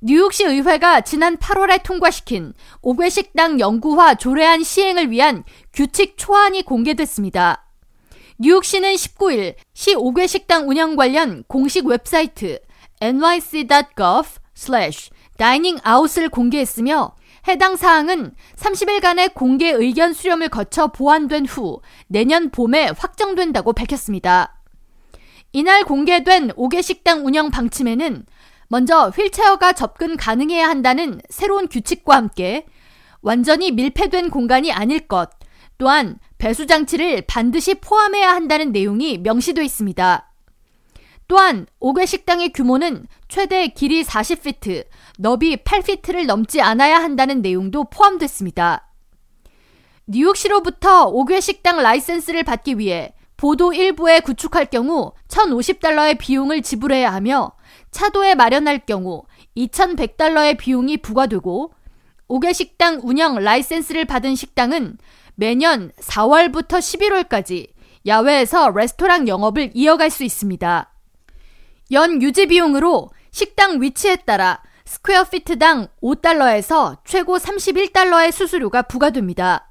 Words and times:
뉴욕시 0.00 0.44
의회가 0.44 1.00
지난 1.00 1.38
8월에 1.38 1.82
통과시킨 1.82 2.52
5개 2.82 3.08
식당 3.08 3.58
연구와 3.58 4.16
조례안 4.16 4.62
시행을 4.62 5.10
위한 5.10 5.42
규칙 5.72 6.18
초안이 6.18 6.64
공개됐습니다. 6.64 7.64
뉴욕시는 8.38 8.92
19일 8.92 9.54
시 9.72 9.94
5개 9.94 10.28
식당 10.28 10.68
운영 10.68 10.96
관련 10.96 11.44
공식 11.48 11.86
웹사이트 11.86 12.58
nyc.gov 13.00 14.38
dining 15.38 15.80
out을 15.88 16.28
공개했으며 16.28 17.16
해당 17.48 17.76
사항은 17.76 18.34
30일간의 18.56 19.32
공개 19.32 19.70
의견 19.70 20.12
수렴을 20.12 20.50
거쳐 20.50 20.88
보완된 20.88 21.46
후 21.46 21.80
내년 22.06 22.50
봄에 22.50 22.90
확정된다고 22.98 23.72
밝혔습니다. 23.72 24.62
이날 25.52 25.84
공개된 25.84 26.48
5개 26.48 26.82
식당 26.82 27.24
운영 27.24 27.50
방침에는 27.50 28.26
먼저 28.68 29.10
휠체어가 29.10 29.72
접근 29.72 30.16
가능해야 30.16 30.68
한다는 30.68 31.20
새로운 31.28 31.68
규칙과 31.68 32.16
함께 32.16 32.66
완전히 33.22 33.72
밀폐된 33.72 34.30
공간이 34.30 34.72
아닐 34.72 35.06
것, 35.06 35.30
또한 35.78 36.18
배수 36.38 36.66
장치를 36.66 37.22
반드시 37.26 37.74
포함해야 37.74 38.30
한다는 38.34 38.72
내용이 38.72 39.18
명시되어 39.18 39.62
있습니다. 39.62 40.32
또한 41.28 41.66
5개 41.80 42.06
식당의 42.06 42.52
규모는 42.52 43.06
최대 43.28 43.68
길이 43.68 44.04
40피트, 44.04 44.86
너비 45.18 45.56
8피트를 45.56 46.26
넘지 46.26 46.60
않아야 46.60 47.02
한다는 47.02 47.42
내용도 47.42 47.84
포함됐습니다. 47.84 48.92
뉴욕시로부터 50.06 51.12
5개 51.12 51.40
식당 51.40 51.78
라이센스를 51.82 52.44
받기 52.44 52.78
위해 52.78 53.12
보도 53.36 53.72
일부에 53.72 54.20
구축할 54.20 54.66
경우 54.66 55.12
1,050달러의 55.28 56.18
비용을 56.18 56.62
지불해야 56.62 57.12
하며 57.12 57.52
차도에 57.90 58.34
마련할 58.34 58.86
경우 58.86 59.24
2,100달러의 59.56 60.58
비용이 60.58 60.98
부과되고 60.98 61.72
옥외 62.28 62.52
식당 62.52 63.00
운영 63.02 63.36
라이센스를 63.36 64.04
받은 64.04 64.34
식당은 64.34 64.98
매년 65.34 65.92
4월부터 66.00 66.78
11월까지 66.78 67.68
야외에서 68.06 68.70
레스토랑 68.70 69.28
영업을 69.28 69.70
이어갈 69.74 70.10
수 70.10 70.24
있습니다. 70.24 70.92
연 71.92 72.22
유지 72.22 72.46
비용으로 72.46 73.10
식당 73.30 73.80
위치에 73.80 74.16
따라 74.16 74.62
square 74.84 75.24
feet당 75.24 75.88
5달러에서 76.02 76.98
최고 77.04 77.36
31달러의 77.36 78.32
수수료가 78.32 78.82
부과됩니다. 78.82 79.65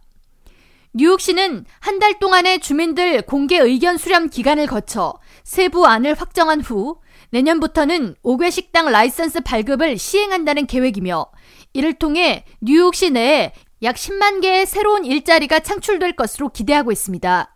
뉴욕시는 0.97 1.65
한 1.81 1.99
달 1.99 2.19
동안의 2.19 2.59
주민들 2.59 3.21
공개 3.23 3.57
의견 3.57 3.97
수렴 3.97 4.29
기간을 4.29 4.65
거쳐 4.65 5.13
세부 5.43 5.85
안을 5.85 6.13
확정한 6.13 6.61
후 6.61 7.01
내년부터는 7.31 8.15
5개 8.23 8.49
식당 8.49 8.89
라이선스 8.89 9.41
발급을 9.41 9.97
시행한다는 9.97 10.67
계획이며 10.67 11.25
이를 11.73 11.95
통해 11.95 12.45
뉴욕시 12.61 13.09
내에 13.11 13.51
약 13.83 13.97
10만 13.97 14.41
개의 14.41 14.65
새로운 14.65 15.03
일자리가 15.03 15.59
창출될 15.59 16.15
것으로 16.15 16.47
기대하고 16.47 16.93
있습니다. 16.93 17.53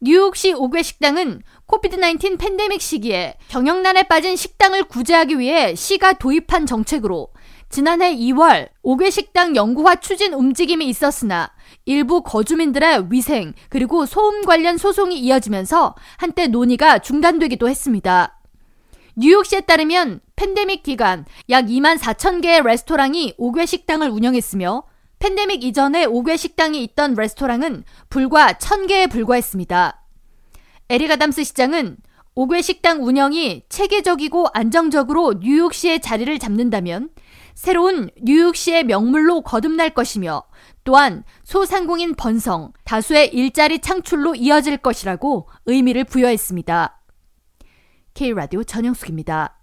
뉴욕시 0.00 0.52
5개 0.54 0.84
식당은 0.84 1.42
코비드-19 1.66 2.38
팬데믹 2.38 2.80
시기에 2.80 3.34
경영난에 3.48 4.04
빠진 4.04 4.36
식당을 4.36 4.84
구제하기 4.84 5.40
위해 5.40 5.74
시가 5.74 6.12
도입한 6.14 6.66
정책으로 6.66 7.30
지난해 7.70 8.16
2월 8.16 8.68
5개 8.82 9.12
식당 9.12 9.54
연구화 9.54 9.96
추진 9.96 10.34
움직임이 10.34 10.88
있었으나 10.88 11.52
일부 11.84 12.22
거주민들의 12.22 13.06
위생 13.10 13.54
그리고 13.68 14.06
소음 14.06 14.44
관련 14.44 14.76
소송이 14.76 15.16
이어지면서 15.20 15.94
한때 16.16 16.48
논의가 16.48 16.98
중단되기도 16.98 17.68
했습니다. 17.68 18.40
뉴욕시에 19.16 19.60
따르면 19.60 20.20
팬데믹 20.34 20.82
기간 20.82 21.24
약 21.48 21.66
2만 21.66 21.96
4천 21.96 22.42
개의 22.42 22.62
레스토랑이 22.64 23.34
5개 23.38 23.66
식당을 23.66 24.10
운영했으며 24.10 24.82
팬데믹 25.20 25.62
이전에 25.62 26.06
5개 26.06 26.36
식당이 26.36 26.82
있던 26.82 27.14
레스토랑은 27.14 27.84
불과 28.08 28.54
1000개에 28.54 29.08
불과했습니다. 29.08 30.02
에릭 30.88 31.10
아담스 31.12 31.44
시장은 31.44 31.98
5개 32.34 32.62
식당 32.62 33.04
운영이 33.04 33.64
체계적이고 33.68 34.48
안정적으로 34.54 35.34
뉴욕시의 35.40 36.00
자리를 36.00 36.38
잡는다면 36.38 37.10
새로운 37.60 38.08
뉴욕시의 38.22 38.84
명물로 38.84 39.42
거듭날 39.42 39.90
것이며 39.90 40.44
또한 40.82 41.24
소상공인 41.42 42.14
번성, 42.14 42.72
다수의 42.84 43.34
일자리 43.34 43.80
창출로 43.80 44.34
이어질 44.34 44.78
것이라고 44.78 45.46
의미를 45.66 46.04
부여했습니다. 46.04 47.02
K라디오 48.14 48.64
전영숙입니다. 48.64 49.59